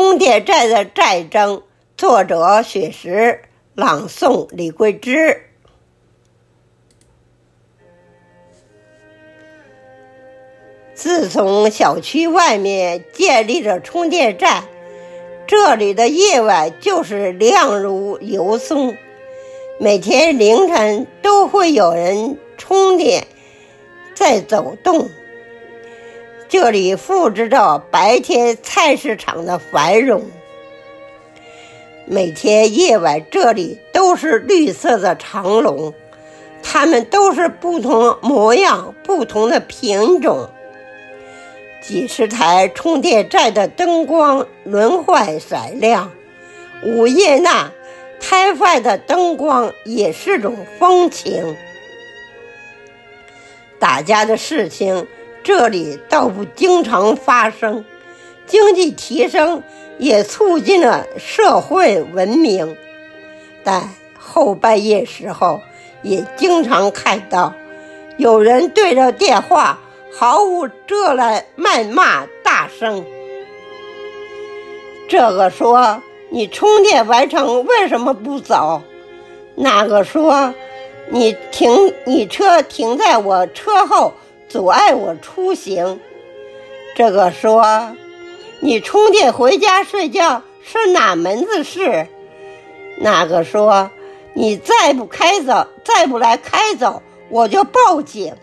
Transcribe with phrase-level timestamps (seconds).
[0.00, 1.64] 充电站的战争，
[1.96, 3.42] 作者雪石，
[3.74, 5.42] 朗诵李桂枝。
[10.94, 14.68] 自从小区外面建立了充电站，
[15.48, 18.96] 这里的夜晚就是亮如油松。
[19.80, 23.26] 每天凌晨都会有人充电，
[24.14, 25.10] 在走动。
[26.48, 30.24] 这里复制着白天菜市场的繁荣。
[32.06, 35.92] 每天夜晚，这里都是绿色的长龙，
[36.62, 40.48] 它们都是不同模样、不同的品种。
[41.82, 46.10] 几十台充电站的灯光轮换闪亮，
[46.82, 47.70] 午夜那
[48.20, 51.54] 摊贩的灯光也是种风情。
[53.78, 55.06] 大家的事情。
[55.48, 57.82] 这里倒不经常发生，
[58.46, 59.62] 经济提升
[59.96, 62.76] 也促进了社会文明，
[63.64, 65.62] 但后半夜时候
[66.02, 67.54] 也经常看到
[68.18, 69.78] 有人对着电话
[70.12, 73.02] 毫无遮拦谩骂大声。
[75.08, 78.82] 这个说你充电完成为什么不走？
[79.54, 80.52] 那个说
[81.08, 84.12] 你停你车停在我车后。
[84.48, 86.00] 阻碍我出行。
[86.96, 87.96] 这个说
[88.60, 92.08] ：“你充电回家睡觉是哪门子事？”
[93.00, 93.90] 那个说
[94.34, 98.34] ：“你再不开走，再不来开走，我就报警。”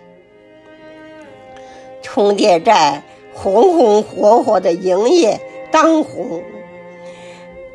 [2.01, 3.03] 充电站
[3.33, 6.43] 红红火火的营业当红，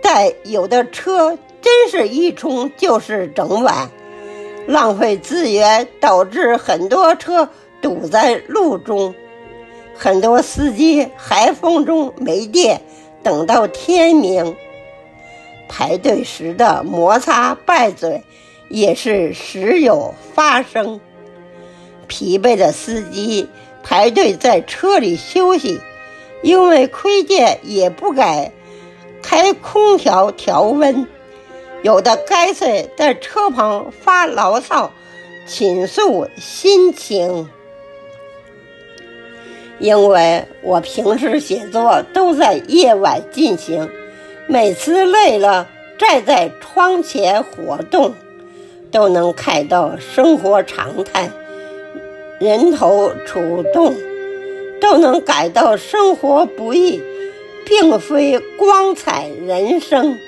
[0.01, 3.91] 但有的车真是一充就是整晚，
[4.67, 7.51] 浪费资源，导致很多车。
[7.83, 9.15] 堵在路中，
[9.95, 12.83] 很多司机寒风中没电，
[13.23, 14.57] 等到天明。
[15.69, 18.23] 排队时的摩擦拌嘴
[18.69, 21.01] 也是时有发生。
[22.09, 23.49] 疲惫的司机
[23.85, 25.81] 排队在车里休息，
[26.43, 28.51] 因为亏电也不敢
[29.23, 31.07] 开空调调温，
[31.83, 34.91] 有的干脆在车旁发牢骚，
[35.47, 37.49] 倾诉心情。
[39.81, 43.89] 因为我平时写作都在夜晚进行，
[44.47, 45.67] 每次累了
[45.99, 48.15] 站在窗前活动，
[48.91, 51.31] 都能看到生活常态、
[52.39, 53.95] 人头触动，
[54.83, 57.01] 都能感到生活不易，
[57.65, 60.19] 并非光彩人生。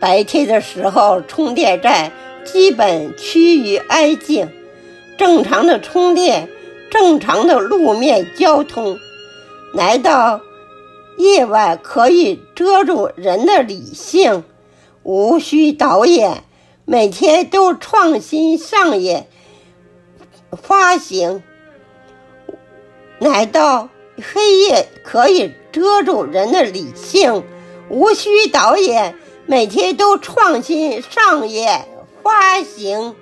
[0.00, 2.10] 白天的时候，充电站
[2.42, 4.48] 基本趋于安静。
[5.20, 6.48] 正常的充电，
[6.90, 8.98] 正常的路面交通，
[9.74, 10.40] 难道
[11.18, 14.44] 夜晚可以遮住人的理性？
[15.02, 16.44] 无需导演，
[16.86, 19.28] 每天都创新上演
[20.62, 21.42] 发行。
[23.18, 23.90] 难道
[24.32, 27.44] 黑夜可以遮住人的理性？
[27.90, 31.86] 无需导演，每天都创新上演
[32.22, 33.14] 发行。